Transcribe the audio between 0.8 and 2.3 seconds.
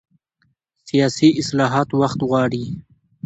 سیاسي اصلاحات وخت